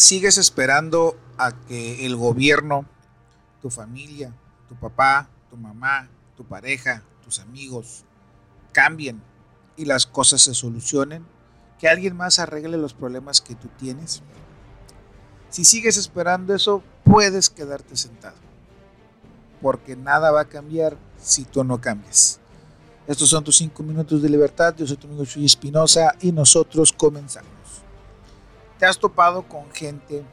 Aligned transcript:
sigues 0.00 0.38
esperando 0.38 1.16
a 1.36 1.52
que 1.52 2.06
el 2.06 2.16
gobierno, 2.16 2.86
tu 3.60 3.68
familia, 3.70 4.32
tu 4.68 4.74
papá, 4.74 5.28
tu 5.50 5.56
mamá, 5.56 6.08
tu 6.36 6.44
pareja, 6.44 7.02
tus 7.22 7.38
amigos 7.38 8.04
cambien 8.72 9.22
y 9.76 9.84
las 9.84 10.06
cosas 10.06 10.40
se 10.40 10.54
solucionen, 10.54 11.26
que 11.78 11.88
alguien 11.88 12.16
más 12.16 12.38
arregle 12.38 12.78
los 12.78 12.94
problemas 12.94 13.40
que 13.40 13.54
tú 13.54 13.68
tienes. 13.78 14.22
Si 15.50 15.64
sigues 15.64 15.98
esperando 15.98 16.54
eso, 16.54 16.82
puedes 17.04 17.50
quedarte 17.50 17.96
sentado, 17.96 18.36
porque 19.60 19.96
nada 19.96 20.30
va 20.30 20.42
a 20.42 20.48
cambiar 20.48 20.96
si 21.20 21.44
tú 21.44 21.62
no 21.62 21.78
cambias. 21.78 22.40
Estos 23.06 23.28
son 23.28 23.44
tus 23.44 23.56
cinco 23.56 23.82
minutos 23.82 24.22
de 24.22 24.28
libertad. 24.28 24.74
Yo 24.76 24.86
soy 24.86 24.96
tu 24.96 25.08
amigo 25.08 25.24
Chuy 25.24 25.44
Espinosa 25.44 26.14
y 26.20 26.32
nosotros 26.32 26.92
comenzamos. 26.92 27.59
¿Te 28.80 28.86
has 28.86 28.98
topado 28.98 29.42
con 29.42 29.70
gente 29.72 30.24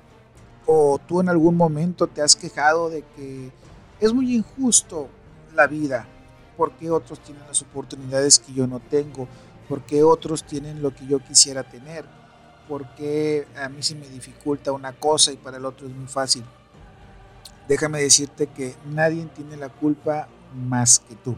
o 0.66 1.00
tú 1.05 1.20
en 1.20 1.27
algún 1.27 1.57
momento 1.57 2.07
te 2.07 2.21
has 2.21 2.33
quejado 2.36 2.89
de 2.89 3.04
que 3.15 3.51
es 4.00 4.14
muy 4.14 4.36
injusto 4.36 5.10
la 5.54 5.68
vida? 5.68 6.07
porque 6.55 6.89
otros 6.89 7.19
tienen 7.19 7.43
las 7.47 7.61
oportunidades 7.61 8.39
que 8.39 8.54
yo 8.54 8.65
no 8.65 8.79
tengo? 8.79 9.28
porque 9.69 10.02
otros 10.02 10.43
tienen 10.43 10.82
lo 10.82 10.96
que 10.96 11.05
yo 11.05 11.19
quisiera 11.19 11.64
tener? 11.64 12.05
porque 12.69 13.46
a 13.61 13.69
mí 13.69 13.83
se 13.83 13.96
me 13.96 14.07
dificulta 14.07 14.71
una 14.71 14.93
cosa 14.93 15.32
y 15.33 15.38
para 15.38 15.57
el 15.57 15.66
otro 15.66 15.86
es 15.86 15.93
muy 15.93 16.07
fácil? 16.07 16.43
Déjame 17.68 18.02
decirte 18.02 18.47
que 18.47 18.75
nadie 18.86 19.25
tiene 19.36 19.57
la 19.57 19.68
culpa 19.69 20.29
más 20.55 21.00
que 21.00 21.16
tú. 21.16 21.36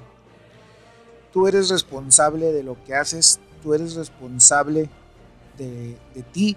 Tú 1.33 1.47
eres 1.47 1.69
responsable 1.69 2.51
de 2.51 2.63
lo 2.63 2.81
que 2.83 2.93
haces, 2.95 3.39
tú 3.63 3.73
eres 3.73 3.95
responsable 3.95 4.89
de, 5.57 5.97
ti, 6.31 6.55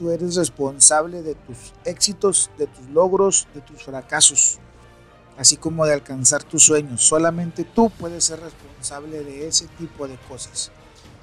tú 0.00 0.10
eres 0.10 0.36
responsable 0.36 1.22
de 1.22 1.34
tus 1.34 1.74
éxitos, 1.84 2.50
de 2.56 2.66
tus 2.66 2.88
logros, 2.88 3.46
de 3.54 3.60
tus 3.60 3.82
fracasos, 3.82 4.58
así 5.36 5.58
como 5.58 5.84
de 5.84 5.92
alcanzar 5.92 6.42
tus 6.42 6.64
sueños. 6.64 7.02
Solamente 7.02 7.64
tú 7.64 7.90
puedes 7.90 8.24
ser 8.24 8.40
responsable 8.40 9.22
de 9.22 9.46
ese 9.46 9.68
tipo 9.78 10.08
de 10.08 10.16
cosas. 10.26 10.72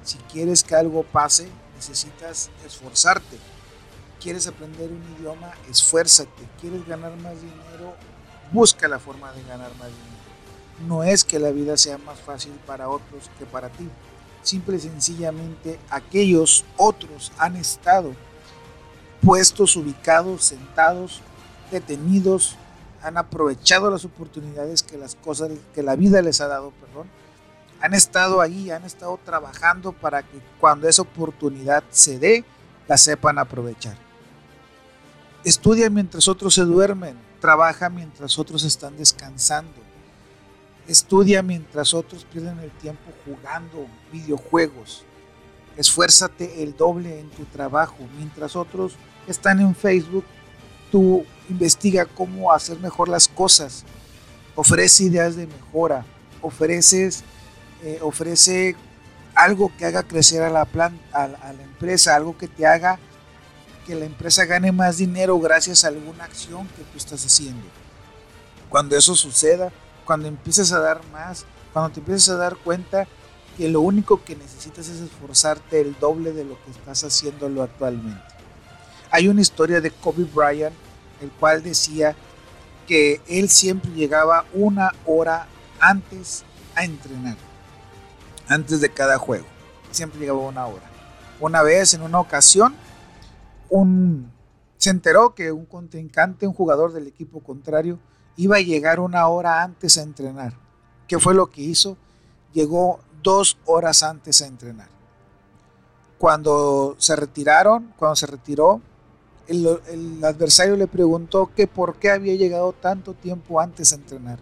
Si 0.04 0.16
quieres 0.32 0.62
que 0.62 0.76
algo 0.76 1.02
pase, 1.02 1.48
necesitas 1.74 2.50
esforzarte. 2.64 3.36
Quieres 4.22 4.46
aprender 4.46 4.92
un 4.92 5.02
idioma, 5.18 5.52
esfuérzate. 5.68 6.48
Quieres 6.60 6.86
ganar 6.86 7.16
más 7.16 7.34
dinero, 7.40 7.96
busca 8.52 8.86
la 8.86 9.00
forma 9.00 9.32
de 9.32 9.42
ganar 9.42 9.70
más 9.76 9.88
dinero 9.88 10.18
no 10.86 11.02
es 11.02 11.24
que 11.24 11.38
la 11.38 11.50
vida 11.50 11.76
sea 11.76 11.98
más 11.98 12.20
fácil 12.20 12.52
para 12.64 12.88
otros 12.88 13.30
que 13.38 13.46
para 13.46 13.68
ti. 13.68 13.88
Simple 14.42 14.76
y 14.76 14.80
sencillamente 14.80 15.78
aquellos 15.90 16.64
otros 16.76 17.32
han 17.38 17.56
estado 17.56 18.14
puestos, 19.22 19.76
ubicados, 19.76 20.44
sentados, 20.44 21.20
detenidos, 21.70 22.56
han 23.02 23.16
aprovechado 23.16 23.90
las 23.90 24.04
oportunidades 24.04 24.82
que 24.82 24.96
las 24.96 25.14
cosas 25.14 25.50
que 25.74 25.82
la 25.82 25.96
vida 25.96 26.20
les 26.22 26.40
ha 26.40 26.48
dado, 26.48 26.72
perdón. 26.72 27.08
Han 27.80 27.94
estado 27.94 28.40
ahí, 28.40 28.70
han 28.70 28.84
estado 28.84 29.18
trabajando 29.24 29.92
para 29.92 30.22
que 30.22 30.40
cuando 30.60 30.88
esa 30.88 31.02
oportunidad 31.02 31.84
se 31.90 32.18
dé, 32.18 32.44
la 32.88 32.96
sepan 32.96 33.38
aprovechar. 33.38 33.96
Estudia 35.44 35.88
mientras 35.88 36.26
otros 36.26 36.54
se 36.54 36.62
duermen, 36.62 37.16
trabaja 37.40 37.88
mientras 37.88 38.38
otros 38.38 38.64
están 38.64 38.96
descansando 38.96 39.88
Estudia 40.88 41.42
mientras 41.42 41.92
otros 41.92 42.24
pierden 42.24 42.58
el 42.60 42.70
tiempo 42.70 43.12
jugando 43.26 43.86
videojuegos. 44.10 45.04
Esfuérzate 45.78 46.62
el 46.62 46.76
doble 46.76 47.20
en 47.20 47.30
tu 47.30 47.44
trabajo. 47.46 47.96
Mientras 48.18 48.56
otros 48.56 48.92
están 49.26 49.60
en 49.60 49.74
Facebook, 49.74 50.24
tú 50.92 51.24
investiga 51.48 52.04
cómo 52.04 52.52
hacer 52.52 52.78
mejor 52.80 53.08
las 53.08 53.28
cosas. 53.28 53.84
Ofrece 54.54 55.04
ideas 55.04 55.36
de 55.36 55.46
mejora. 55.46 56.04
Ofreces, 56.42 57.22
eh, 57.82 57.98
ofrece 58.02 58.76
algo 59.34 59.72
que 59.78 59.86
haga 59.86 60.02
crecer 60.02 60.42
a 60.42 60.50
la, 60.50 60.66
plan, 60.66 61.00
a 61.12 61.28
la 61.28 61.62
empresa, 61.62 62.14
algo 62.14 62.36
que 62.36 62.48
te 62.48 62.66
haga 62.66 62.98
que 63.88 63.94
la 63.94 64.04
empresa 64.04 64.44
gane 64.44 64.70
más 64.70 64.98
dinero 64.98 65.40
gracias 65.40 65.82
a 65.82 65.88
alguna 65.88 66.24
acción 66.24 66.68
que 66.76 66.82
tú 66.82 66.98
estás 66.98 67.24
haciendo. 67.24 67.64
Cuando 68.68 68.94
eso 68.94 69.14
suceda, 69.14 69.72
cuando 70.04 70.28
empieces 70.28 70.72
a 70.72 70.78
dar 70.78 71.00
más, 71.10 71.46
cuando 71.72 71.90
te 71.90 72.00
empieces 72.00 72.28
a 72.28 72.36
dar 72.36 72.56
cuenta 72.56 73.08
que 73.58 73.68
lo 73.68 73.80
único 73.80 74.22
que 74.22 74.36
necesitas 74.36 74.88
es 74.88 75.00
esforzarte 75.00 75.80
el 75.80 75.98
doble 75.98 76.32
de 76.32 76.44
lo 76.44 76.54
que 76.62 76.70
estás 76.70 77.02
haciéndolo 77.02 77.64
actualmente. 77.64 78.22
Hay 79.10 79.26
una 79.26 79.40
historia 79.40 79.80
de 79.80 79.90
Kobe 79.90 80.22
Bryant, 80.32 80.76
el 81.20 81.28
cual 81.32 81.64
decía 81.64 82.14
que 82.86 83.20
él 83.26 83.48
siempre 83.48 83.90
llegaba 83.90 84.44
una 84.54 84.92
hora 85.06 85.48
antes 85.80 86.44
a 86.76 86.84
entrenar, 86.84 87.36
antes 88.46 88.80
de 88.80 88.90
cada 88.90 89.18
juego. 89.18 89.46
Siempre 89.90 90.20
llegaba 90.20 90.38
una 90.38 90.64
hora. 90.66 90.88
Una 91.40 91.64
vez, 91.64 91.94
en 91.94 92.02
una 92.02 92.20
ocasión, 92.20 92.76
un, 93.70 94.30
se 94.76 94.90
enteró 94.90 95.34
que 95.34 95.50
un 95.50 95.66
contrincante, 95.66 96.46
un 96.46 96.54
jugador 96.54 96.92
del 96.92 97.08
equipo 97.08 97.40
contrario, 97.40 97.98
iba 98.36 98.58
a 98.58 98.60
llegar 98.60 99.00
una 99.00 99.26
hora 99.26 99.64
antes 99.64 99.98
a 99.98 100.02
entrenar. 100.02 100.54
¿Qué 101.08 101.18
fue 101.18 101.34
lo 101.34 101.48
que 101.48 101.62
hizo? 101.62 101.96
Llegó 102.52 103.00
dos 103.22 103.58
horas 103.64 104.02
antes 104.02 104.42
a 104.42 104.46
entrenar. 104.46 104.88
Cuando 106.18 106.96
se 106.98 107.14
retiraron, 107.16 107.92
cuando 107.96 108.16
se 108.16 108.26
retiró, 108.26 108.80
el, 109.46 110.22
adversario 110.24 110.76
le 110.76 110.86
preguntó 110.86 111.50
que 111.54 111.66
por 111.66 111.96
qué 111.96 112.10
había 112.10 112.34
llegado 112.34 112.72
tanto 112.72 113.14
tiempo 113.14 113.60
antes 113.60 113.92
a 113.92 113.96
entrenar. 113.96 114.38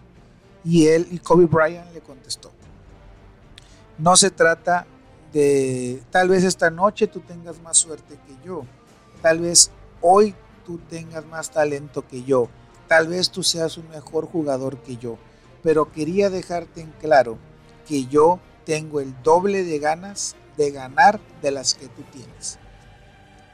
Y 0.63 0.87
él 0.87 1.07
y 1.11 1.19
Kobe 1.19 1.45
Bryant 1.45 1.93
le 1.93 2.01
contestó, 2.01 2.51
no 3.97 4.17
se 4.17 4.31
trata 4.31 4.85
de 5.31 6.03
tal 6.09 6.29
vez 6.29 6.43
esta 6.43 6.69
noche 6.69 7.07
tú 7.07 7.21
tengas 7.21 7.61
más 7.61 7.77
suerte 7.77 8.17
que 8.27 8.45
yo, 8.45 8.63
tal 9.21 9.39
vez 9.39 9.71
hoy 10.01 10.35
tú 10.65 10.77
tengas 10.89 11.25
más 11.25 11.51
talento 11.51 12.05
que 12.05 12.23
yo, 12.23 12.49
Tal 12.87 13.07
vez 13.07 13.29
tú 13.29 13.43
seas 13.43 13.77
un 13.77 13.89
mejor 13.89 14.27
jugador 14.27 14.77
que 14.77 14.95
yo, 14.95 15.17
pero 15.61 15.91
quería 15.91 16.29
dejarte 16.29 16.81
en 16.81 16.91
claro 17.01 17.37
que 17.85 18.05
yo 18.05 18.39
tengo 18.67 18.99
el 18.99 19.15
doble 19.23 19.63
de 19.63 19.79
ganas 19.79 20.35
de 20.57 20.71
ganar 20.71 21.21
de 21.41 21.51
las 21.51 21.73
que 21.73 21.87
tú 21.87 22.03
tienes. 22.11 22.59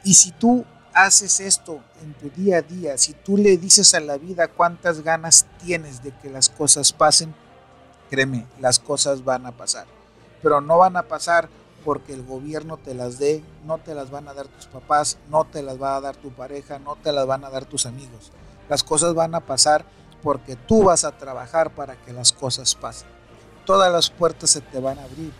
Y 0.04 0.16
si 0.16 0.32
tú 0.32 0.66
haces 0.92 1.40
esto 1.40 1.82
en 2.02 2.16
tu 2.16 2.32
día 2.32 2.58
a 2.58 2.62
día, 2.64 2.98
si 2.98 3.14
tú 3.14 3.38
le 3.38 3.58
dices 3.58 3.94
a 3.94 4.00
la 4.00 4.18
vida 4.18 4.48
cuántas 4.48 5.04
ganas 5.04 5.46
tienes 5.64 6.02
de 6.02 6.18
que 6.18 6.32
las 6.32 6.50
cosas 6.50 6.94
pasen, 6.94 7.36
créeme, 8.10 8.48
las 8.60 8.80
cosas 8.80 9.24
van 9.24 9.46
a 9.46 9.52
pasar. 9.52 9.86
Pero 10.42 10.62
no 10.62 10.80
van 10.80 10.98
a 10.98 11.04
pasar 11.04 11.48
porque 11.86 12.14
el 12.14 12.26
gobierno 12.26 12.78
te 12.78 12.96
las 12.96 13.20
dé, 13.20 13.44
no 13.66 13.78
te 13.78 13.94
las 13.94 14.10
van 14.10 14.28
a 14.28 14.34
dar 14.34 14.48
tus 14.48 14.66
papás, 14.66 15.20
no 15.30 15.46
te 15.46 15.62
las 15.62 15.80
va 15.80 15.96
a 15.96 16.02
dar 16.02 16.16
tu 16.16 16.32
pareja, 16.32 16.80
no 16.80 16.96
te 16.96 17.12
las 17.12 17.28
van 17.28 17.46
a 17.46 17.52
dar 17.52 17.66
tus 17.66 17.86
amigos. 17.86 18.32
Las 18.68 18.84
cosas 18.84 19.14
van 19.14 19.36
a 19.36 19.42
pasar 19.42 19.86
porque 20.24 20.56
tú 20.56 20.86
vas 20.86 21.04
a 21.04 21.16
trabajar 21.18 21.76
para 21.76 21.98
que 21.98 22.14
las 22.14 22.34
cosas 22.34 22.74
pasen. 22.74 23.14
Todas 23.66 23.92
las 23.92 24.10
puertas 24.10 24.50
se 24.50 24.62
te 24.62 24.80
van 24.80 25.00
a 25.00 25.04
abrir. 25.04 25.32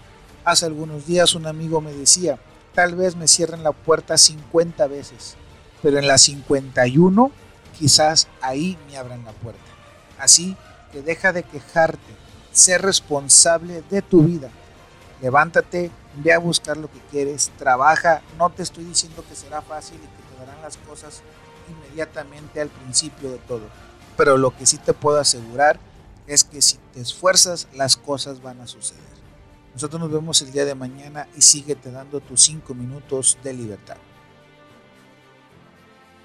Hace 0.46 0.66
algunos 0.66 1.06
días 1.06 1.36
un 1.36 1.46
amigo 1.46 1.82
me 1.82 1.94
decía, 1.94 2.40
tal 2.74 2.96
vez 2.96 3.16
me 3.16 3.28
cierren 3.28 3.64
la 3.64 3.72
puerta 3.72 4.18
50 4.18 4.88
veces, 4.88 5.36
pero 5.82 6.00
en 6.00 6.08
la 6.08 6.18
51 6.18 7.32
quizás 7.78 8.28
ahí 8.42 8.78
me 8.88 8.98
abran 8.98 9.24
la 9.26 9.32
puerta. 9.32 9.62
Así 10.20 10.56
que 10.92 11.02
deja 11.02 11.34
de 11.34 11.44
quejarte, 11.44 12.00
sé 12.52 12.78
responsable 12.78 13.84
de 13.90 14.02
tu 14.02 14.24
vida. 14.24 14.50
Levántate, 15.22 15.92
ve 16.16 16.34
a 16.34 16.40
buscar 16.40 16.78
lo 16.78 16.92
que 16.92 17.00
quieres, 17.12 17.52
trabaja. 17.58 18.22
No 18.38 18.50
te 18.50 18.64
estoy 18.64 18.84
diciendo 18.84 19.24
que 19.28 19.36
será 19.36 19.62
fácil 19.62 19.98
y 19.98 20.00
que 20.00 20.36
te 20.36 20.46
darán 20.46 20.62
las 20.62 20.78
cosas 20.78 21.22
inmediatamente 21.70 22.62
al 22.62 22.70
principio 22.70 23.32
de 23.32 23.38
todo. 23.40 23.64
Pero 24.18 24.38
lo 24.38 24.56
que 24.56 24.66
sí 24.66 24.78
te 24.78 24.94
puedo 24.94 25.20
asegurar 25.20 25.80
es 26.28 26.44
que 26.44 26.62
si 26.62 26.78
te 26.94 27.02
esfuerzas, 27.02 27.68
las 27.74 27.98
cosas 27.98 28.42
van 28.42 28.62
a 28.62 28.68
suceder. 28.68 29.02
Nosotros 29.74 30.00
nos 30.00 30.12
vemos 30.12 30.42
el 30.42 30.52
día 30.52 30.66
de 30.66 30.76
mañana 30.76 31.28
y 31.36 31.42
síguete 31.42 31.92
dando 31.92 32.20
tus 32.20 32.42
cinco 32.44 32.74
minutos 32.74 33.38
de 33.44 33.54
libertad. 33.54 33.98